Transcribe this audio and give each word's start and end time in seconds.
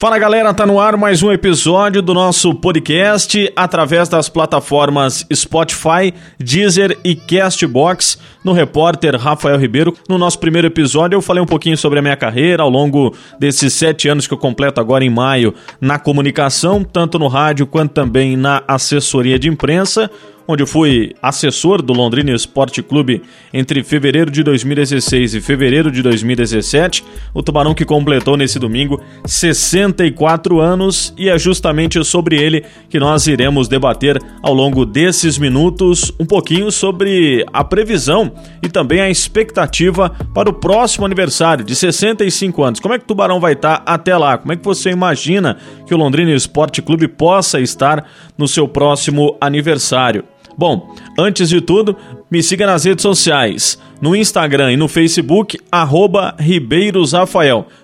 Fala 0.00 0.16
galera, 0.16 0.54
tá 0.54 0.64
no 0.64 0.78
ar 0.78 0.96
mais 0.96 1.24
um 1.24 1.32
episódio 1.32 2.00
do 2.00 2.14
nosso 2.14 2.54
podcast 2.54 3.52
através 3.56 4.08
das 4.08 4.28
plataformas 4.28 5.26
Spotify, 5.34 6.14
Deezer 6.38 6.96
e 7.02 7.16
Castbox. 7.16 8.16
No 8.44 8.52
repórter 8.52 9.16
Rafael 9.16 9.58
Ribeiro. 9.58 9.94
No 10.08 10.16
nosso 10.16 10.38
primeiro 10.38 10.66
episódio, 10.66 11.16
eu 11.16 11.22
falei 11.22 11.42
um 11.42 11.46
pouquinho 11.46 11.76
sobre 11.76 11.98
a 11.98 12.02
minha 12.02 12.16
carreira 12.16 12.62
ao 12.62 12.70
longo 12.70 13.14
desses 13.38 13.72
sete 13.74 14.08
anos 14.08 14.26
que 14.26 14.34
eu 14.34 14.38
completo 14.38 14.80
agora 14.80 15.04
em 15.04 15.10
maio 15.10 15.54
na 15.80 15.98
comunicação, 15.98 16.84
tanto 16.84 17.18
no 17.18 17.26
rádio 17.26 17.66
quanto 17.66 17.92
também 17.92 18.36
na 18.36 18.62
assessoria 18.66 19.38
de 19.38 19.48
imprensa 19.48 20.10
onde 20.48 20.62
eu 20.62 20.66
fui 20.66 21.14
assessor 21.20 21.82
do 21.82 21.92
Londrina 21.92 22.32
Esporte 22.32 22.82
Clube 22.82 23.20
entre 23.52 23.84
fevereiro 23.84 24.30
de 24.30 24.42
2016 24.42 25.34
e 25.34 25.40
fevereiro 25.42 25.90
de 25.90 26.02
2017. 26.02 27.04
O 27.34 27.42
Tubarão 27.42 27.74
que 27.74 27.84
completou 27.84 28.34
nesse 28.34 28.58
domingo 28.58 28.98
64 29.26 30.58
anos 30.58 31.12
e 31.18 31.28
é 31.28 31.38
justamente 31.38 32.02
sobre 32.02 32.42
ele 32.42 32.64
que 32.88 32.98
nós 32.98 33.26
iremos 33.26 33.68
debater 33.68 34.18
ao 34.42 34.54
longo 34.54 34.86
desses 34.86 35.36
minutos 35.36 36.10
um 36.18 36.24
pouquinho 36.24 36.72
sobre 36.72 37.44
a 37.52 37.62
previsão 37.62 38.27
e 38.62 38.68
também 38.68 39.00
a 39.00 39.10
expectativa 39.10 40.10
para 40.34 40.48
o 40.48 40.52
próximo 40.52 41.04
aniversário 41.06 41.64
de 41.64 41.74
65 41.74 42.62
anos. 42.62 42.80
Como 42.80 42.94
é 42.94 42.98
que 42.98 43.04
o 43.04 43.08
Tubarão 43.08 43.40
vai 43.40 43.52
estar 43.52 43.82
até 43.86 44.16
lá? 44.16 44.38
Como 44.38 44.52
é 44.52 44.56
que 44.56 44.64
você 44.64 44.90
imagina 44.90 45.56
que 45.86 45.94
o 45.94 45.98
Londrina 45.98 46.32
Esporte 46.32 46.82
Clube 46.82 47.08
possa 47.08 47.60
estar 47.60 48.06
no 48.36 48.48
seu 48.48 48.68
próximo 48.68 49.36
aniversário? 49.40 50.24
Bom, 50.58 50.92
antes 51.16 51.48
de 51.48 51.60
tudo, 51.60 51.96
me 52.28 52.42
siga 52.42 52.66
nas 52.66 52.84
redes 52.84 53.02
sociais, 53.02 53.78
no 54.00 54.16
Instagram 54.16 54.72
e 54.72 54.76
no 54.76 54.88
Facebook, 54.88 55.56
arroba. 55.70 56.34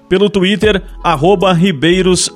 Pelo 0.08 0.28
Twitter, 0.28 0.82
arroba 1.02 1.52
Ribeiros 1.52 2.28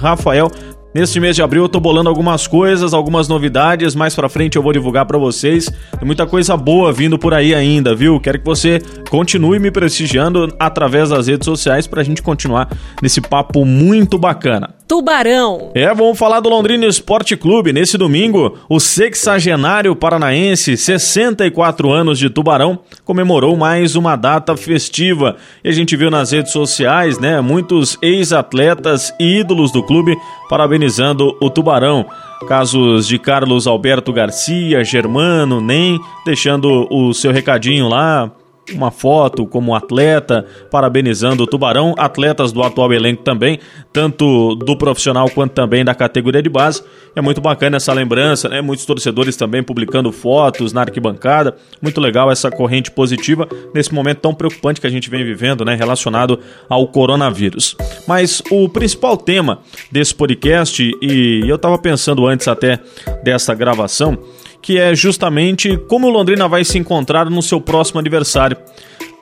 Rafael. 0.00 0.50
Neste 0.92 1.20
mês 1.20 1.36
de 1.36 1.42
abril 1.42 1.62
eu 1.62 1.68
tô 1.68 1.78
bolando 1.78 2.08
algumas 2.08 2.48
coisas, 2.48 2.92
algumas 2.92 3.28
novidades, 3.28 3.94
mais 3.94 4.12
pra 4.12 4.28
frente 4.28 4.56
eu 4.56 4.62
vou 4.62 4.72
divulgar 4.72 5.06
para 5.06 5.16
vocês. 5.16 5.66
Tem 5.66 6.04
muita 6.04 6.26
coisa 6.26 6.56
boa 6.56 6.92
vindo 6.92 7.16
por 7.16 7.32
aí 7.32 7.54
ainda, 7.54 7.94
viu? 7.94 8.18
Quero 8.18 8.40
que 8.40 8.44
você 8.44 8.80
continue 9.08 9.60
me 9.60 9.70
prestigiando 9.70 10.52
através 10.58 11.10
das 11.10 11.28
redes 11.28 11.44
sociais 11.44 11.86
pra 11.86 12.02
gente 12.02 12.20
continuar 12.22 12.68
nesse 13.00 13.20
papo 13.20 13.64
muito 13.64 14.18
bacana. 14.18 14.79
Tubarão. 14.90 15.70
É, 15.72 15.86
vamos 15.94 16.18
falar 16.18 16.40
do 16.40 16.48
Londrina 16.48 16.84
Esporte 16.84 17.36
Clube. 17.36 17.72
Nesse 17.72 17.96
domingo, 17.96 18.58
o 18.68 18.80
sexagenário 18.80 19.94
paranaense, 19.94 20.76
64 20.76 21.92
anos 21.92 22.18
de 22.18 22.28
Tubarão, 22.28 22.76
comemorou 23.04 23.56
mais 23.56 23.94
uma 23.94 24.16
data 24.16 24.56
festiva. 24.56 25.36
E 25.62 25.68
a 25.68 25.72
gente 25.72 25.94
viu 25.94 26.10
nas 26.10 26.32
redes 26.32 26.50
sociais, 26.50 27.20
né, 27.20 27.40
muitos 27.40 27.96
ex-atletas 28.02 29.14
e 29.20 29.38
ídolos 29.38 29.70
do 29.70 29.80
clube 29.80 30.16
parabenizando 30.48 31.36
o 31.40 31.48
Tubarão. 31.48 32.04
Casos 32.48 33.06
de 33.06 33.16
Carlos 33.16 33.68
Alberto 33.68 34.12
Garcia, 34.12 34.82
Germano, 34.82 35.60
Nem, 35.60 36.00
deixando 36.26 36.88
o 36.90 37.14
seu 37.14 37.30
recadinho 37.30 37.86
lá, 37.86 38.28
uma 38.74 38.90
foto 38.90 39.46
como 39.46 39.74
atleta, 39.74 40.44
parabenizando 40.70 41.44
o 41.44 41.46
Tubarão, 41.46 41.94
atletas 41.98 42.52
do 42.52 42.62
atual 42.62 42.92
elenco 42.92 43.22
também, 43.22 43.58
tanto 43.92 44.54
do 44.54 44.76
profissional 44.76 45.28
quanto 45.30 45.52
também 45.52 45.84
da 45.84 45.94
categoria 45.94 46.42
de 46.42 46.48
base. 46.48 46.82
É 47.14 47.20
muito 47.20 47.40
bacana 47.40 47.76
essa 47.76 47.92
lembrança, 47.92 48.48
né? 48.48 48.60
Muitos 48.60 48.84
torcedores 48.84 49.36
também 49.36 49.62
publicando 49.62 50.12
fotos 50.12 50.72
na 50.72 50.82
arquibancada. 50.82 51.56
Muito 51.80 52.00
legal 52.00 52.30
essa 52.30 52.50
corrente 52.50 52.90
positiva 52.90 53.48
nesse 53.74 53.92
momento 53.92 54.18
tão 54.18 54.34
preocupante 54.34 54.80
que 54.80 54.86
a 54.86 54.90
gente 54.90 55.10
vem 55.10 55.24
vivendo, 55.24 55.64
né, 55.64 55.74
relacionado 55.74 56.38
ao 56.68 56.86
coronavírus. 56.86 57.76
Mas 58.06 58.42
o 58.50 58.68
principal 58.68 59.16
tema 59.16 59.60
desse 59.90 60.14
podcast 60.14 60.90
e 61.00 61.42
eu 61.48 61.56
estava 61.56 61.78
pensando 61.78 62.26
antes 62.26 62.46
até 62.48 62.78
dessa 63.22 63.54
gravação, 63.54 64.18
que 64.62 64.78
é 64.78 64.94
justamente 64.94 65.76
como 65.88 66.06
o 66.06 66.10
Londrina 66.10 66.48
vai 66.48 66.64
se 66.64 66.78
encontrar 66.78 67.28
no 67.28 67.42
seu 67.42 67.60
próximo 67.60 67.98
aniversário. 67.98 68.56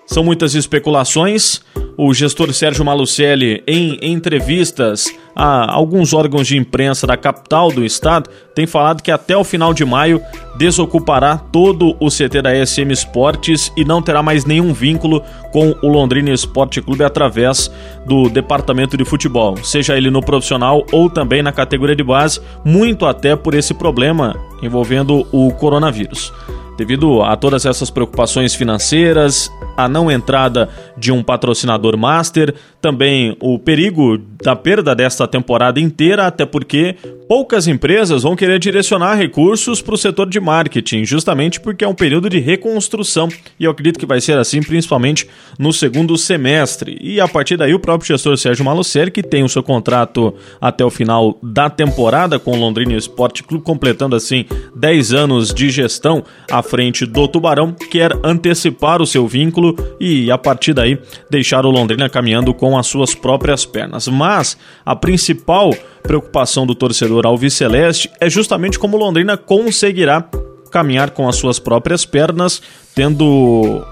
São 0.08 0.24
muitas 0.24 0.54
especulações. 0.54 1.60
O 1.94 2.14
gestor 2.14 2.52
Sérgio 2.54 2.84
Malucelli, 2.84 3.62
em 3.66 3.98
entrevistas 4.00 5.12
a 5.36 5.70
alguns 5.70 6.14
órgãos 6.14 6.46
de 6.46 6.56
imprensa 6.56 7.06
da 7.06 7.16
capital 7.16 7.70
do 7.70 7.84
estado, 7.84 8.30
tem 8.54 8.66
falado 8.66 9.02
que 9.02 9.10
até 9.10 9.36
o 9.36 9.44
final 9.44 9.74
de 9.74 9.84
maio 9.84 10.20
desocupará 10.56 11.36
todo 11.36 11.94
o 12.00 12.08
CT 12.08 12.40
da 12.40 12.66
SM 12.66 12.90
Esportes 12.90 13.70
e 13.76 13.84
não 13.84 14.00
terá 14.00 14.22
mais 14.22 14.44
nenhum 14.44 14.72
vínculo 14.72 15.22
com 15.52 15.76
o 15.82 15.88
Londrina 15.88 16.30
Esporte 16.30 16.80
Clube 16.80 17.04
através 17.04 17.70
do 18.06 18.30
departamento 18.30 18.96
de 18.96 19.04
futebol, 19.04 19.56
seja 19.62 19.96
ele 19.96 20.10
no 20.10 20.22
profissional 20.22 20.86
ou 20.90 21.10
também 21.10 21.42
na 21.42 21.52
categoria 21.52 21.96
de 21.96 22.02
base, 22.02 22.40
muito 22.64 23.06
até 23.06 23.36
por 23.36 23.54
esse 23.54 23.74
problema 23.74 24.34
envolvendo 24.62 25.26
o 25.32 25.52
coronavírus. 25.52 26.32
Devido 26.78 27.22
a 27.22 27.34
todas 27.34 27.66
essas 27.66 27.90
preocupações 27.90 28.54
financeiras, 28.54 29.50
a 29.76 29.88
não 29.88 30.08
entrada 30.08 30.68
de 30.96 31.10
um 31.10 31.24
patrocinador 31.24 31.96
master, 31.96 32.54
também 32.80 33.36
o 33.40 33.58
perigo 33.58 34.16
da 34.16 34.54
perda 34.54 34.94
desta 34.94 35.26
temporada 35.26 35.80
inteira, 35.80 36.28
até 36.28 36.46
porque 36.46 36.94
poucas 37.28 37.66
empresas 37.66 38.22
vão 38.22 38.36
querer 38.36 38.58
direcionar 38.58 39.16
recursos 39.16 39.82
para 39.82 39.94
o 39.94 39.98
setor 39.98 40.28
de 40.28 40.38
marketing, 40.38 41.04
justamente 41.04 41.60
porque 41.60 41.84
é 41.84 41.88
um 41.88 41.94
período 41.94 42.30
de 42.30 42.38
reconstrução 42.38 43.28
e 43.58 43.64
eu 43.64 43.70
acredito 43.72 43.98
que 43.98 44.06
vai 44.06 44.20
ser 44.20 44.38
assim 44.38 44.62
principalmente 44.62 45.28
no 45.58 45.72
segundo 45.72 46.16
semestre. 46.16 46.96
E 47.00 47.20
a 47.20 47.26
partir 47.26 47.56
daí 47.56 47.74
o 47.74 47.80
próprio 47.80 48.06
gestor 48.06 48.38
Sérgio 48.38 48.64
Malucelli, 48.64 49.10
que 49.10 49.22
tem 49.22 49.42
o 49.42 49.48
seu 49.48 49.62
contrato 49.62 50.32
até 50.60 50.84
o 50.84 50.90
final 50.90 51.38
da 51.42 51.68
temporada 51.68 52.38
com 52.38 52.52
o 52.52 52.60
Londrina 52.60 52.94
Esporte 52.94 53.42
Clube, 53.42 53.64
completando 53.64 54.14
assim 54.14 54.44
10 54.76 55.12
anos 55.12 55.52
de 55.52 55.68
gestão 55.70 56.22
à 56.50 56.62
frente 56.68 57.06
do 57.06 57.26
Tubarão, 57.26 57.72
quer 57.72 58.12
antecipar 58.22 59.00
o 59.00 59.06
seu 59.06 59.26
vínculo 59.26 59.74
e 59.98 60.30
a 60.30 60.36
partir 60.36 60.74
daí 60.74 60.98
deixar 61.30 61.64
o 61.64 61.70
Londrina 61.70 62.08
caminhando 62.08 62.52
com 62.52 62.76
as 62.76 62.86
suas 62.86 63.14
próprias 63.14 63.64
pernas. 63.64 64.06
Mas 64.08 64.56
a 64.84 64.94
principal 64.94 65.74
preocupação 66.02 66.66
do 66.66 66.74
torcedor 66.74 67.26
alviceleste 67.26 68.10
é 68.20 68.28
justamente 68.28 68.78
como 68.78 68.96
Londrina 68.96 69.36
conseguirá 69.36 70.28
caminhar 70.70 71.10
com 71.10 71.26
as 71.28 71.36
suas 71.36 71.58
próprias 71.58 72.04
pernas, 72.04 72.60
tendo 72.94 73.82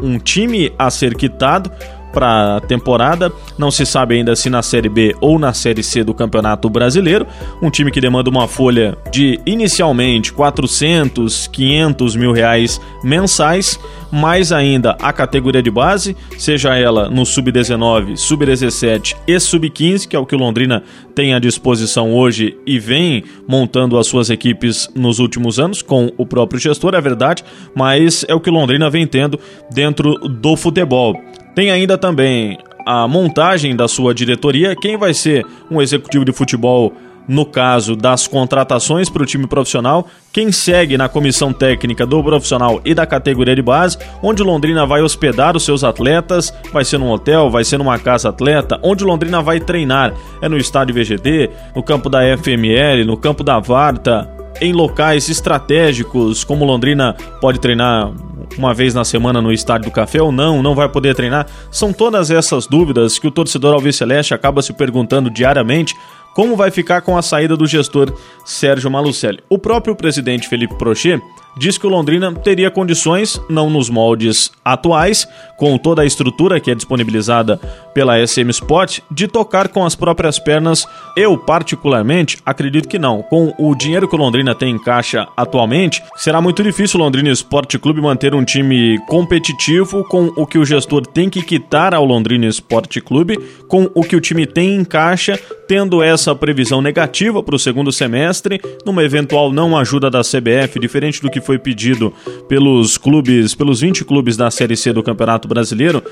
um 0.00 0.18
time 0.18 0.72
a 0.78 0.90
ser 0.90 1.14
quitado, 1.14 1.70
para 2.12 2.56
a 2.56 2.60
temporada. 2.60 3.32
Não 3.58 3.70
se 3.70 3.86
sabe 3.86 4.16
ainda 4.16 4.36
se 4.36 4.50
na 4.50 4.62
Série 4.62 4.88
B 4.88 5.14
ou 5.20 5.38
na 5.38 5.52
Série 5.52 5.82
C 5.82 6.04
do 6.04 6.14
Campeonato 6.14 6.68
Brasileiro. 6.68 7.26
Um 7.60 7.70
time 7.70 7.90
que 7.90 8.00
demanda 8.00 8.30
uma 8.30 8.46
folha 8.46 8.96
de 9.10 9.40
inicialmente 9.46 10.32
400, 10.32 11.46
500 11.48 12.16
mil 12.16 12.32
reais 12.32 12.80
mensais, 13.02 13.78
mais 14.10 14.52
ainda 14.52 14.96
a 15.00 15.12
categoria 15.12 15.62
de 15.62 15.70
base, 15.70 16.16
seja 16.38 16.76
ela 16.76 17.08
no 17.08 17.24
Sub-19, 17.24 18.16
Sub-17 18.16 19.16
e 19.26 19.40
Sub-15, 19.40 20.06
que 20.06 20.14
é 20.14 20.18
o 20.18 20.26
que 20.26 20.34
o 20.34 20.38
Londrina 20.38 20.82
tem 21.14 21.34
à 21.34 21.38
disposição 21.38 22.12
hoje 22.12 22.56
e 22.66 22.78
vem 22.78 23.24
montando 23.48 23.98
as 23.98 24.06
suas 24.06 24.28
equipes 24.28 24.88
nos 24.94 25.18
últimos 25.18 25.58
anos 25.58 25.80
com 25.80 26.12
o 26.16 26.26
próprio 26.26 26.60
gestor, 26.60 26.94
é 26.94 27.00
verdade, 27.00 27.44
mas 27.74 28.24
é 28.28 28.34
o 28.34 28.40
que 28.40 28.50
Londrina 28.50 28.90
vem 28.90 29.06
tendo 29.06 29.38
dentro 29.72 30.14
do 30.28 30.56
futebol. 30.56 31.18
Tem 31.54 31.70
ainda 31.70 31.98
também 31.98 32.58
a 32.86 33.06
montagem 33.06 33.76
da 33.76 33.86
sua 33.86 34.14
diretoria, 34.14 34.74
quem 34.74 34.96
vai 34.96 35.14
ser 35.14 35.44
um 35.70 35.80
executivo 35.80 36.24
de 36.24 36.32
futebol 36.32 36.92
no 37.28 37.46
caso 37.46 37.94
das 37.94 38.26
contratações 38.26 39.08
para 39.08 39.22
o 39.22 39.26
time 39.26 39.46
profissional, 39.46 40.08
quem 40.32 40.50
segue 40.50 40.96
na 40.96 41.08
comissão 41.08 41.52
técnica 41.52 42.04
do 42.04 42.22
profissional 42.22 42.80
e 42.84 42.94
da 42.94 43.06
categoria 43.06 43.54
de 43.54 43.62
base, 43.62 43.98
onde 44.22 44.42
Londrina 44.42 44.84
vai 44.84 45.02
hospedar 45.02 45.56
os 45.56 45.64
seus 45.64 45.84
atletas, 45.84 46.52
vai 46.72 46.84
ser 46.84 46.98
num 46.98 47.10
hotel, 47.10 47.50
vai 47.50 47.64
ser 47.64 47.78
numa 47.78 47.98
casa 47.98 48.28
atleta, 48.28 48.78
onde 48.82 49.04
Londrina 49.04 49.40
vai 49.40 49.60
treinar, 49.60 50.12
é 50.40 50.48
no 50.48 50.56
estádio 50.56 50.94
VGD, 50.94 51.50
no 51.76 51.82
campo 51.82 52.08
da 52.08 52.20
FML, 52.36 53.04
no 53.04 53.16
campo 53.16 53.44
da 53.44 53.58
Varta, 53.60 54.28
em 54.60 54.72
locais 54.72 55.28
estratégicos, 55.28 56.44
como 56.44 56.64
Londrina 56.64 57.14
pode 57.40 57.60
treinar 57.60 58.12
uma 58.58 58.74
vez 58.74 58.94
na 58.94 59.04
semana 59.04 59.40
no 59.40 59.52
Estádio 59.52 59.90
do 59.90 59.94
Café 59.94 60.22
ou 60.22 60.32
não, 60.32 60.62
não 60.62 60.74
vai 60.74 60.88
poder 60.88 61.14
treinar? 61.14 61.46
São 61.70 61.92
todas 61.92 62.30
essas 62.30 62.66
dúvidas 62.66 63.18
que 63.18 63.26
o 63.26 63.30
torcedor 63.30 63.74
Alves 63.74 63.96
Celeste 63.96 64.34
acaba 64.34 64.62
se 64.62 64.72
perguntando 64.72 65.30
diariamente 65.30 65.94
como 66.34 66.56
vai 66.56 66.70
ficar 66.70 67.02
com 67.02 67.16
a 67.16 67.22
saída 67.22 67.56
do 67.56 67.66
gestor 67.66 68.12
Sérgio 68.44 68.90
Malucelli. 68.90 69.40
O 69.48 69.58
próprio 69.58 69.94
presidente 69.94 70.48
Felipe 70.48 70.76
Prochet 70.76 71.20
diz 71.56 71.78
que 71.78 71.86
o 71.86 71.90
Londrina 71.90 72.32
teria 72.32 72.70
condições, 72.70 73.40
não 73.48 73.68
nos 73.68 73.90
moldes 73.90 74.50
atuais, 74.64 75.26
com 75.56 75.76
toda 75.78 76.02
a 76.02 76.06
estrutura 76.06 76.58
que 76.58 76.70
é 76.70 76.74
disponibilizada 76.74 77.60
pela 77.94 78.26
SM 78.26 78.48
Sport, 78.50 79.00
de 79.10 79.28
tocar 79.28 79.68
com 79.68 79.84
as 79.84 79.94
próprias 79.94 80.38
pernas. 80.38 80.86
Eu, 81.16 81.36
particularmente, 81.36 82.38
acredito 82.44 82.88
que 82.88 82.98
não. 82.98 83.22
Com 83.22 83.54
o 83.58 83.74
dinheiro 83.74 84.08
que 84.08 84.14
o 84.14 84.18
Londrina 84.18 84.54
tem 84.54 84.74
em 84.74 84.78
caixa 84.78 85.28
atualmente, 85.36 86.02
será 86.16 86.40
muito 86.40 86.62
difícil 86.62 86.98
o 86.98 87.02
Londrina 87.02 87.30
Esporte 87.30 87.78
Clube 87.78 88.00
manter 88.00 88.34
um 88.34 88.44
time 88.44 88.98
competitivo 89.06 90.04
com 90.04 90.32
o 90.36 90.46
que 90.46 90.58
o 90.58 90.64
gestor 90.64 91.06
tem 91.06 91.28
que 91.28 91.42
quitar 91.42 91.94
ao 91.94 92.04
Londrina 92.04 92.46
Esporte 92.46 93.00
Clube, 93.00 93.38
com 93.68 93.90
o 93.94 94.02
que 94.02 94.16
o 94.16 94.20
time 94.20 94.46
tem 94.46 94.74
em 94.74 94.84
caixa, 94.84 95.38
tendo 95.68 96.02
essa 96.02 96.34
previsão 96.34 96.80
negativa 96.80 97.42
para 97.42 97.56
o 97.56 97.58
segundo 97.58 97.92
semestre, 97.92 98.60
numa 98.84 99.04
eventual 99.04 99.52
não 99.52 99.76
ajuda 99.76 100.10
da 100.10 100.22
CBF, 100.22 100.78
diferente 100.78 101.20
do 101.20 101.30
que 101.30 101.41
foi 101.42 101.58
pedido 101.58 102.12
pelos 102.48 102.96
clubes, 102.96 103.54
pelos 103.54 103.80
20 103.80 104.04
clubes 104.04 104.36
da 104.36 104.50
Série 104.50 104.76
C 104.76 104.92
do 104.92 105.02
Campeonato 105.02 105.46
Brasileiro, 105.46 106.02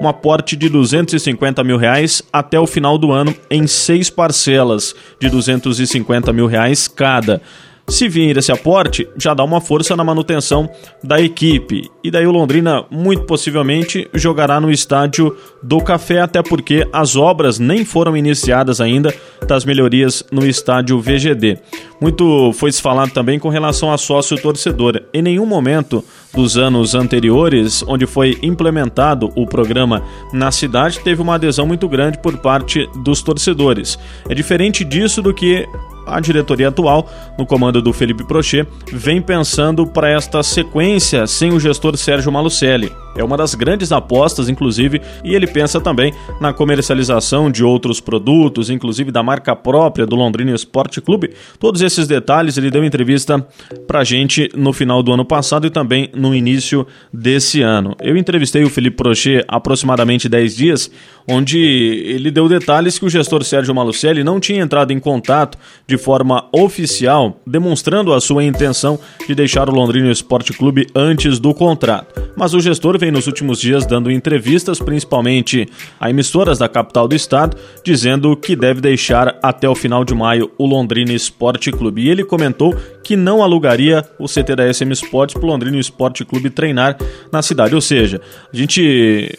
um 0.00 0.08
aporte 0.08 0.56
de 0.56 0.68
250 0.68 1.62
mil 1.64 1.76
reais 1.76 2.22
até 2.32 2.58
o 2.58 2.66
final 2.66 2.98
do 2.98 3.12
ano 3.12 3.34
em 3.50 3.66
seis 3.66 4.10
parcelas 4.10 4.94
de 5.20 5.28
250 5.28 6.32
mil 6.32 6.46
reais 6.46 6.88
cada. 6.88 7.40
Se 7.88 8.08
vir 8.08 8.36
esse 8.36 8.50
aporte, 8.50 9.08
já 9.16 9.34
dá 9.34 9.44
uma 9.44 9.60
força 9.60 9.94
na 9.94 10.02
manutenção 10.02 10.68
da 11.02 11.20
equipe. 11.20 11.90
E 12.04 12.10
daí 12.10 12.26
o 12.26 12.30
Londrina, 12.30 12.84
muito 12.90 13.22
possivelmente, 13.22 14.06
jogará 14.12 14.60
no 14.60 14.70
estádio 14.70 15.34
do 15.62 15.80
Café, 15.80 16.20
até 16.20 16.42
porque 16.42 16.86
as 16.92 17.16
obras 17.16 17.58
nem 17.58 17.82
foram 17.82 18.14
iniciadas 18.14 18.78
ainda 18.78 19.14
das 19.48 19.64
melhorias 19.64 20.22
no 20.30 20.46
estádio 20.46 21.00
VGD. 21.00 21.56
Muito 21.98 22.52
foi 22.52 22.70
se 22.70 22.82
falado 22.82 23.10
também 23.10 23.38
com 23.38 23.48
relação 23.48 23.90
a 23.90 23.96
sócio 23.96 24.36
torcedor. 24.36 25.00
Em 25.14 25.22
nenhum 25.22 25.46
momento 25.46 26.04
dos 26.34 26.58
anos 26.58 26.94
anteriores, 26.94 27.82
onde 27.88 28.04
foi 28.04 28.38
implementado 28.42 29.30
o 29.34 29.46
programa 29.46 30.02
na 30.30 30.50
cidade, 30.50 31.00
teve 31.00 31.22
uma 31.22 31.36
adesão 31.36 31.66
muito 31.66 31.88
grande 31.88 32.18
por 32.18 32.36
parte 32.36 32.86
dos 33.02 33.22
torcedores. 33.22 33.98
É 34.28 34.34
diferente 34.34 34.84
disso 34.84 35.22
do 35.22 35.32
que 35.32 35.66
a 36.06 36.20
diretoria 36.20 36.68
atual, 36.68 37.08
no 37.38 37.46
comando 37.46 37.80
do 37.80 37.92
Felipe 37.92 38.24
Prochet, 38.24 38.68
vem 38.92 39.20
pensando 39.20 39.86
para 39.86 40.10
esta 40.10 40.42
sequência 40.42 41.26
sem 41.26 41.52
o 41.52 41.60
gestor 41.60 41.93
Sérgio 41.96 42.30
Malucelli. 42.30 43.03
É 43.16 43.24
uma 43.24 43.36
das 43.36 43.54
grandes 43.54 43.92
apostas, 43.92 44.48
inclusive, 44.48 45.00
e 45.24 45.34
ele 45.34 45.46
pensa 45.46 45.80
também 45.80 46.12
na 46.40 46.52
comercialização 46.52 47.50
de 47.50 47.64
outros 47.64 48.00
produtos, 48.00 48.70
inclusive 48.70 49.10
da 49.10 49.22
marca 49.22 49.54
própria 49.56 50.06
do 50.06 50.16
Londrina 50.16 50.54
Esporte 50.54 51.00
Clube. 51.00 51.32
Todos 51.58 51.80
esses 51.80 52.06
detalhes 52.06 52.56
ele 52.56 52.70
deu 52.70 52.84
entrevista 52.84 53.44
para 53.86 54.00
a 54.00 54.04
gente 54.04 54.48
no 54.54 54.72
final 54.72 55.02
do 55.02 55.12
ano 55.12 55.24
passado 55.24 55.66
e 55.66 55.70
também 55.70 56.10
no 56.14 56.34
início 56.34 56.86
desse 57.12 57.62
ano. 57.62 57.96
Eu 58.00 58.16
entrevistei 58.16 58.64
o 58.64 58.70
Felipe 58.70 58.96
Prochet 58.96 59.44
há 59.48 59.56
aproximadamente 59.56 60.28
10 60.28 60.56
dias, 60.56 60.90
onde 61.26 61.58
ele 61.58 62.30
deu 62.30 62.48
detalhes 62.48 62.98
que 62.98 63.04
o 63.04 63.10
gestor 63.10 63.42
Sérgio 63.44 63.74
Malucelli 63.74 64.22
não 64.22 64.38
tinha 64.38 64.62
entrado 64.62 64.92
em 64.92 65.00
contato 65.00 65.56
de 65.86 65.96
forma 65.96 66.46
oficial, 66.52 67.40
demonstrando 67.46 68.12
a 68.12 68.20
sua 68.20 68.44
intenção 68.44 68.98
de 69.26 69.34
deixar 69.34 69.68
o 69.68 69.72
Londrina 69.72 70.10
Esporte 70.10 70.52
Clube 70.52 70.86
antes 70.94 71.38
do 71.38 71.54
contrato. 71.54 72.22
Mas 72.36 72.52
o 72.52 72.60
gestor 72.60 72.98
vem 73.04 73.12
nos 73.12 73.26
últimos 73.26 73.60
dias 73.60 73.84
dando 73.84 74.10
entrevistas, 74.10 74.78
principalmente 74.78 75.68
a 76.00 76.08
emissoras 76.08 76.58
da 76.58 76.66
capital 76.70 77.06
do 77.06 77.14
estado, 77.14 77.54
dizendo 77.84 78.34
que 78.34 78.56
deve 78.56 78.80
deixar 78.80 79.38
até 79.42 79.68
o 79.68 79.74
final 79.74 80.06
de 80.06 80.14
maio 80.14 80.50
o 80.56 80.64
Londrina 80.64 81.12
Esporte 81.12 81.70
Clube. 81.70 82.02
E 82.02 82.08
ele 82.08 82.24
comentou 82.24 82.74
que 83.02 83.14
não 83.14 83.42
alugaria 83.42 84.02
o 84.18 84.26
CT 84.26 84.56
da 84.56 84.72
SM 84.72 84.90
Sports 84.92 85.34
para 85.34 85.44
o 85.44 85.48
Londrina 85.50 85.78
Esporte 85.78 86.24
Clube 86.24 86.48
treinar 86.48 86.96
na 87.30 87.42
cidade. 87.42 87.74
Ou 87.74 87.80
seja, 87.82 88.22
a 88.50 88.56
gente 88.56 89.30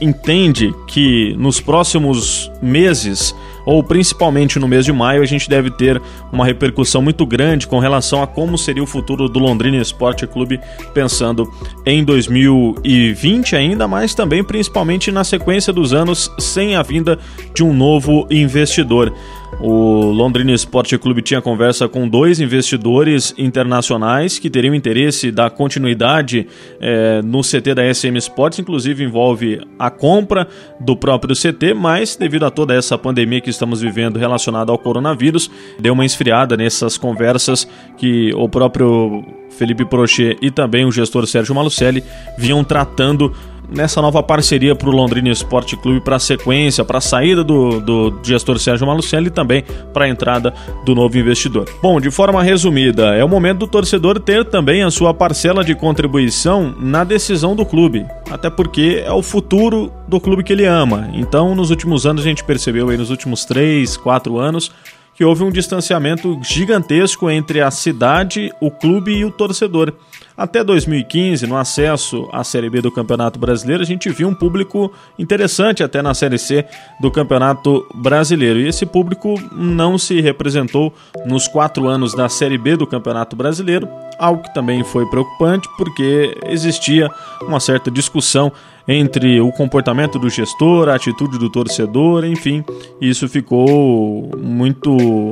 entende 0.00 0.74
que 0.88 1.36
nos 1.38 1.60
próximos 1.60 2.50
meses 2.60 3.32
ou 3.68 3.82
principalmente 3.82 4.58
no 4.58 4.66
mês 4.66 4.86
de 4.86 4.92
maio, 4.94 5.20
a 5.20 5.26
gente 5.26 5.46
deve 5.46 5.70
ter 5.70 6.00
uma 6.32 6.46
repercussão 6.46 7.02
muito 7.02 7.26
grande 7.26 7.66
com 7.66 7.78
relação 7.78 8.22
a 8.22 8.26
como 8.26 8.56
seria 8.56 8.82
o 8.82 8.86
futuro 8.86 9.28
do 9.28 9.38
Londrina 9.38 9.76
Esporte 9.76 10.26
Clube 10.26 10.58
pensando 10.94 11.46
em 11.84 12.02
2020 12.02 13.54
ainda, 13.54 13.86
mas 13.86 14.14
também 14.14 14.42
principalmente 14.42 15.12
na 15.12 15.22
sequência 15.22 15.70
dos 15.70 15.92
anos 15.92 16.32
sem 16.38 16.76
a 16.76 16.82
vinda 16.82 17.18
de 17.54 17.62
um 17.62 17.74
novo 17.74 18.26
investidor. 18.30 19.12
O 19.60 20.12
Londrina 20.12 20.52
Esporte 20.52 20.96
Clube 20.96 21.20
tinha 21.20 21.42
conversa 21.42 21.88
com 21.88 22.08
dois 22.08 22.38
investidores 22.38 23.34
internacionais 23.36 24.38
que 24.38 24.48
teriam 24.48 24.72
interesse 24.72 25.32
da 25.32 25.50
continuidade 25.50 26.46
é, 26.80 27.20
no 27.22 27.40
CT 27.40 27.74
da 27.74 27.92
SM 27.92 28.16
Sports, 28.18 28.60
inclusive 28.60 29.02
envolve 29.02 29.60
a 29.76 29.90
compra 29.90 30.46
do 30.78 30.96
próprio 30.96 31.34
CT, 31.34 31.74
mas 31.74 32.14
devido 32.14 32.46
a 32.46 32.50
toda 32.50 32.72
essa 32.72 32.96
pandemia 32.96 33.40
que 33.40 33.50
estamos 33.50 33.80
vivendo 33.80 34.16
relacionada 34.16 34.70
ao 34.70 34.78
coronavírus, 34.78 35.50
deu 35.80 35.92
uma 35.92 36.06
esfriada 36.06 36.56
nessas 36.56 36.96
conversas 36.96 37.66
que 37.96 38.32
o 38.36 38.48
próprio 38.48 39.24
Felipe 39.50 39.84
Prochet 39.84 40.38
e 40.40 40.52
também 40.52 40.84
o 40.84 40.92
gestor 40.92 41.26
Sérgio 41.26 41.52
Malucelli 41.52 42.04
vinham 42.38 42.62
tratando 42.62 43.34
nessa 43.68 44.00
nova 44.00 44.22
parceria 44.22 44.74
para 44.74 44.88
o 44.88 44.92
Londrina 44.92 45.28
Esporte 45.28 45.76
Clube 45.76 46.00
para 46.00 46.16
a 46.16 46.18
sequência, 46.20 46.84
para 46.84 46.98
a 46.98 47.00
saída 47.00 47.44
do, 47.44 47.80
do 47.80 48.20
gestor 48.22 48.58
Sérgio 48.58 48.86
Malucelli 48.86 49.28
e 49.28 49.30
também 49.30 49.64
para 49.92 50.06
a 50.06 50.08
entrada 50.08 50.54
do 50.84 50.94
novo 50.94 51.18
investidor. 51.18 51.68
Bom, 51.82 52.00
de 52.00 52.10
forma 52.10 52.42
resumida, 52.42 53.14
é 53.14 53.24
o 53.24 53.28
momento 53.28 53.58
do 53.60 53.66
torcedor 53.66 54.18
ter 54.20 54.44
também 54.44 54.82
a 54.82 54.90
sua 54.90 55.12
parcela 55.12 55.62
de 55.62 55.74
contribuição 55.74 56.74
na 56.78 57.04
decisão 57.04 57.54
do 57.54 57.64
clube, 57.64 58.06
até 58.30 58.48
porque 58.48 59.02
é 59.04 59.12
o 59.12 59.22
futuro 59.22 59.92
do 60.06 60.20
clube 60.20 60.42
que 60.42 60.52
ele 60.52 60.64
ama. 60.64 61.10
Então, 61.12 61.54
nos 61.54 61.70
últimos 61.70 62.06
anos, 62.06 62.22
a 62.22 62.28
gente 62.28 62.44
percebeu 62.44 62.88
aí, 62.88 62.96
nos 62.96 63.10
últimos 63.10 63.44
3, 63.44 63.96
4 63.96 64.38
anos, 64.38 64.72
que 65.18 65.24
houve 65.24 65.42
um 65.42 65.50
distanciamento 65.50 66.38
gigantesco 66.44 67.28
entre 67.28 67.60
a 67.60 67.72
cidade, 67.72 68.52
o 68.60 68.70
clube 68.70 69.10
e 69.10 69.24
o 69.24 69.32
torcedor. 69.32 69.92
Até 70.36 70.62
2015, 70.62 71.44
no 71.44 71.56
acesso 71.56 72.28
à 72.32 72.44
Série 72.44 72.70
B 72.70 72.80
do 72.80 72.92
Campeonato 72.92 73.36
Brasileiro, 73.36 73.82
a 73.82 73.84
gente 73.84 74.08
viu 74.10 74.28
um 74.28 74.34
público 74.34 74.92
interessante 75.18 75.82
até 75.82 76.00
na 76.00 76.14
Série 76.14 76.38
C 76.38 76.64
do 77.00 77.10
Campeonato 77.10 77.84
Brasileiro. 77.96 78.60
E 78.60 78.68
esse 78.68 78.86
público 78.86 79.34
não 79.52 79.98
se 79.98 80.20
representou 80.20 80.94
nos 81.26 81.48
quatro 81.48 81.88
anos 81.88 82.14
da 82.14 82.28
Série 82.28 82.56
B 82.56 82.76
do 82.76 82.86
Campeonato 82.86 83.34
Brasileiro, 83.34 83.88
algo 84.20 84.44
que 84.44 84.54
também 84.54 84.84
foi 84.84 85.04
preocupante 85.06 85.68
porque 85.76 86.38
existia 86.46 87.10
uma 87.42 87.58
certa 87.58 87.90
discussão 87.90 88.52
entre 88.88 89.38
o 89.38 89.52
comportamento 89.52 90.18
do 90.18 90.30
gestor, 90.30 90.88
a 90.88 90.94
atitude 90.94 91.38
do 91.38 91.50
torcedor, 91.50 92.24
enfim, 92.24 92.64
isso 92.98 93.28
ficou 93.28 94.30
muito 94.38 95.30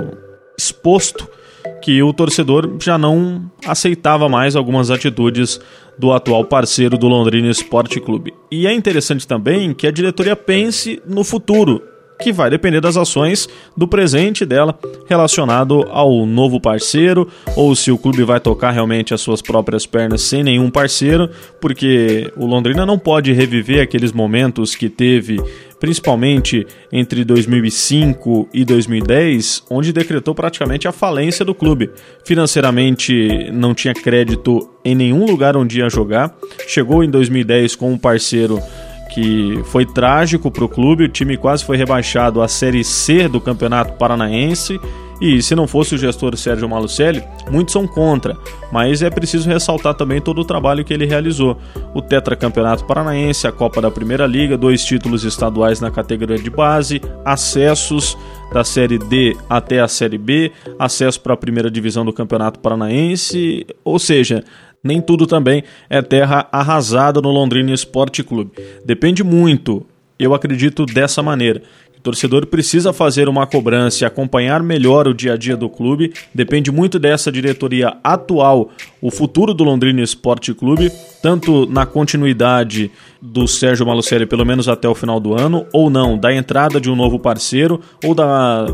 exposto 0.58 1.26
que 1.80 2.02
o 2.02 2.12
torcedor 2.12 2.76
já 2.80 2.98
não 2.98 3.50
aceitava 3.66 4.28
mais 4.28 4.56
algumas 4.56 4.90
atitudes 4.90 5.58
do 5.98 6.12
atual 6.12 6.44
parceiro 6.44 6.98
do 6.98 7.08
Londrina 7.08 7.48
Esporte 7.48 7.98
Clube. 7.98 8.34
E 8.50 8.66
é 8.66 8.72
interessante 8.72 9.26
também 9.26 9.72
que 9.72 9.86
a 9.86 9.90
diretoria 9.90 10.36
pense 10.36 11.00
no 11.06 11.24
futuro, 11.24 11.82
que 12.20 12.32
vai 12.32 12.50
depender 12.50 12.80
das 12.80 12.96
ações 12.96 13.48
do 13.76 13.86
presente 13.86 14.44
dela 14.44 14.78
relacionado 15.08 15.86
ao 15.90 16.26
novo 16.26 16.60
parceiro, 16.60 17.28
ou 17.54 17.74
se 17.74 17.90
o 17.90 17.98
clube 17.98 18.22
vai 18.24 18.40
tocar 18.40 18.70
realmente 18.70 19.14
as 19.14 19.20
suas 19.20 19.42
próprias 19.42 19.86
pernas 19.86 20.22
sem 20.22 20.42
nenhum 20.42 20.70
parceiro, 20.70 21.30
porque 21.60 22.32
o 22.36 22.46
Londrina 22.46 22.86
não 22.86 22.98
pode 22.98 23.32
reviver 23.32 23.82
aqueles 23.82 24.12
momentos 24.12 24.74
que 24.74 24.88
teve 24.88 25.40
principalmente 25.78 26.66
entre 26.90 27.24
2005 27.24 28.48
e 28.52 28.64
2010, 28.64 29.64
onde 29.70 29.92
decretou 29.92 30.34
praticamente 30.34 30.88
a 30.88 30.92
falência 30.92 31.44
do 31.44 31.54
clube. 31.54 31.90
Financeiramente 32.24 33.50
não 33.52 33.74
tinha 33.74 33.94
crédito 33.94 34.70
em 34.84 34.94
nenhum 34.94 35.26
lugar 35.26 35.56
onde 35.56 35.80
ia 35.80 35.88
jogar. 35.90 36.34
Chegou 36.66 37.04
em 37.04 37.10
2010 37.10 37.76
com 37.76 37.92
um 37.92 37.98
parceiro 37.98 38.60
que 39.16 39.62
foi 39.64 39.86
trágico 39.86 40.50
para 40.50 40.62
o 40.62 40.68
clube. 40.68 41.04
O 41.04 41.08
time 41.08 41.38
quase 41.38 41.64
foi 41.64 41.78
rebaixado 41.78 42.42
à 42.42 42.48
Série 42.48 42.84
C 42.84 43.26
do 43.26 43.40
Campeonato 43.40 43.94
Paranaense 43.94 44.78
e 45.20 45.42
se 45.42 45.54
não 45.54 45.66
fosse 45.66 45.94
o 45.94 45.98
gestor 45.98 46.36
Sérgio 46.36 46.68
Malucelli, 46.68 47.24
muitos 47.50 47.72
são 47.72 47.86
contra, 47.86 48.36
mas 48.70 49.00
é 49.00 49.08
preciso 49.08 49.48
ressaltar 49.48 49.94
também 49.94 50.20
todo 50.20 50.42
o 50.42 50.44
trabalho 50.44 50.84
que 50.84 50.92
ele 50.92 51.06
realizou. 51.06 51.56
O 51.94 52.02
Tetracampeonato 52.02 52.84
Paranaense, 52.84 53.46
a 53.46 53.52
Copa 53.52 53.80
da 53.80 53.90
Primeira 53.90 54.26
Liga, 54.26 54.58
dois 54.58 54.84
títulos 54.84 55.24
estaduais 55.24 55.80
na 55.80 55.90
categoria 55.90 56.38
de 56.38 56.50
base, 56.50 57.00
acessos 57.24 58.18
da 58.52 58.62
Série 58.62 58.98
D 58.98 59.34
até 59.48 59.80
a 59.80 59.88
Série 59.88 60.18
B, 60.18 60.52
acesso 60.78 61.20
para 61.20 61.32
a 61.32 61.36
primeira 61.36 61.70
divisão 61.70 62.04
do 62.04 62.12
Campeonato 62.12 62.60
Paranaense, 62.60 63.66
ou 63.82 63.98
seja, 63.98 64.44
nem 64.82 65.00
tudo 65.00 65.26
também 65.26 65.62
é 65.88 66.00
terra 66.02 66.48
arrasada 66.52 67.20
no 67.20 67.30
Londrina 67.30 67.72
Esporte 67.72 68.22
Clube. 68.22 68.52
Depende 68.84 69.22
muito, 69.24 69.84
eu 70.18 70.34
acredito 70.34 70.86
dessa 70.86 71.22
maneira 71.22 71.62
torcedor 72.06 72.46
precisa 72.46 72.92
fazer 72.92 73.28
uma 73.28 73.48
cobrança 73.48 74.04
e 74.04 74.06
acompanhar 74.06 74.62
melhor 74.62 75.08
o 75.08 75.14
dia 75.14 75.32
a 75.32 75.36
dia 75.36 75.56
do 75.56 75.68
clube. 75.68 76.12
Depende 76.32 76.70
muito 76.70 77.00
dessa 77.00 77.32
diretoria 77.32 77.96
atual, 78.04 78.70
o 79.02 79.10
futuro 79.10 79.52
do 79.52 79.64
Londrina 79.64 80.00
Esporte 80.00 80.54
Clube, 80.54 80.92
tanto 81.20 81.66
na 81.66 81.84
continuidade 81.84 82.92
do 83.20 83.48
Sérgio 83.48 83.84
Malucelli, 83.84 84.24
pelo 84.24 84.46
menos 84.46 84.68
até 84.68 84.88
o 84.88 84.94
final 84.94 85.18
do 85.18 85.34
ano, 85.34 85.66
ou 85.72 85.90
não, 85.90 86.16
da 86.16 86.32
entrada 86.32 86.80
de 86.80 86.88
um 86.88 86.94
novo 86.94 87.18
parceiro, 87.18 87.80
ou 88.04 88.14
da 88.14 88.66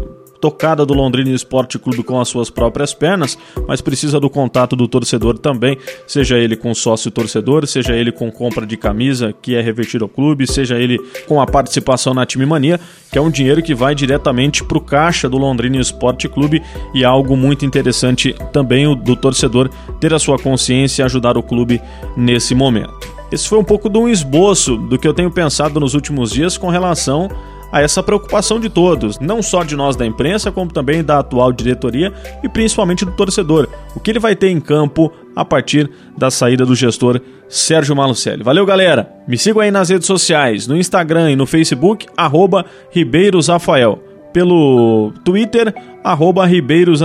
tocada 0.43 0.85
do 0.85 0.93
Londrina 0.93 1.31
Esporte 1.31 1.79
Clube 1.79 2.03
com 2.03 2.21
as 2.21 2.27
suas 2.27 2.51
próprias 2.51 2.93
pernas, 2.93 3.39
mas 3.69 3.81
precisa 3.81 4.19
do 4.19 4.29
contato 4.29 4.75
do 4.75 4.89
torcedor 4.89 5.39
também, 5.39 5.79
seja 6.05 6.37
ele 6.37 6.57
com 6.57 6.75
sócio 6.75 7.13
torcedor, 7.13 7.65
seja 7.65 7.95
ele 7.95 8.11
com 8.11 8.29
compra 8.29 8.67
de 8.67 8.77
camisa 8.77 9.33
que 9.41 9.55
é 9.55 9.61
revertido 9.61 10.05
ao 10.05 10.09
clube, 10.09 10.45
seja 10.51 10.77
ele 10.77 10.99
com 11.29 11.41
a 11.41 11.47
participação 11.47 12.13
na 12.13 12.27
Time 12.27 12.45
Mania, 12.45 12.81
que 13.13 13.17
é 13.17 13.21
um 13.21 13.31
dinheiro 13.31 13.63
que 13.63 13.73
vai 13.73 13.95
diretamente 13.95 14.65
para 14.65 14.79
o 14.79 14.81
caixa 14.81 15.29
do 15.29 15.39
Londrina 15.39 15.77
Esporte 15.77 16.29
Clube 16.29 16.61
e 16.93 17.05
é 17.05 17.07
algo 17.07 17.37
muito 17.37 17.65
interessante 17.65 18.35
também 18.53 18.97
do 18.97 19.15
torcedor 19.15 19.71
ter 20.01 20.13
a 20.13 20.19
sua 20.19 20.41
consciência 20.41 21.03
e 21.03 21.05
ajudar 21.05 21.39
o 21.39 21.43
clube 21.43 21.81
nesse 22.17 22.53
momento. 22.53 22.99
Esse 23.31 23.49
foi 23.49 23.59
um 23.59 23.65
pouco 23.65 23.89
de 23.89 23.97
um 23.97 24.09
esboço 24.09 24.77
do 24.77 24.99
que 24.99 25.07
eu 25.07 25.15
tenho 25.15 25.31
pensado 25.31 25.79
nos 25.79 25.95
últimos 25.95 26.33
dias 26.33 26.59
com 26.59 26.69
relação 26.69 27.31
a 27.73 27.81
essa 27.81 28.03
preocupação 28.03 28.61
de 28.61 28.69
todos, 28.69 29.19
não 29.19 29.43
só 29.43 29.65
de 29.65 29.75
nós 29.75 29.97
da 29.97 30.05
imprensa, 30.05 30.53
como 30.53 30.71
também 30.71 31.03
da 31.03 31.19
atual 31.19 31.51
diretoria 31.51 32.13
e 32.45 32.49
principalmente 32.49 33.05
do 33.05 33.13
torcedor. 33.13 33.67
O 33.97 34.01
que 34.01 34.11
ele 34.11 34.19
vai 34.19 34.37
ter 34.37 34.51
em 34.51 34.61
campo 34.61 35.11
a 35.35 35.45
partir 35.45 35.91
da 36.17 36.31
saída 36.31 36.67
do 36.67 36.75
gestor 36.75 37.21
Sérgio 37.49 37.97
Malucelli. 37.97 38.43
Valeu, 38.43 38.67
galera! 38.67 39.11
Me 39.27 39.39
sigam 39.39 39.63
aí 39.63 39.71
nas 39.71 39.89
redes 39.89 40.07
sociais, 40.07 40.67
no 40.67 40.77
Instagram 40.77 41.31
e 41.31 41.37
no 41.37 41.47
Facebook, 41.47 42.07
arroba 42.17 42.67
Ribeiros 42.91 43.49
Rafael. 43.49 44.03
Pelo 44.33 45.13
Twitter, 45.25 45.75
arroba 46.03 46.47
Ribeiros 46.47 47.01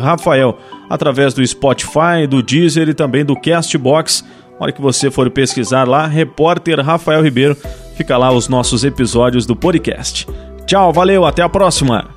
Rafael. 0.00 0.58
Através 0.88 1.34
do 1.34 1.46
Spotify, 1.46 2.26
do 2.28 2.42
Deezer 2.42 2.88
e 2.88 2.94
também 2.94 3.24
do 3.24 3.36
Castbox. 3.36 4.24
Na 4.52 4.64
hora 4.64 4.72
que 4.72 4.80
você 4.80 5.10
for 5.10 5.28
pesquisar 5.30 5.86
lá, 5.86 6.06
repórter 6.06 6.80
Rafael 6.80 7.22
Ribeiro, 7.22 7.56
fica 7.94 8.16
lá 8.16 8.30
os 8.32 8.48
nossos 8.48 8.84
episódios 8.84 9.46
do 9.46 9.56
podcast. 9.56 10.26
Tchau, 10.66 10.92
valeu, 10.92 11.24
até 11.24 11.42
a 11.42 11.48
próxima! 11.48 12.13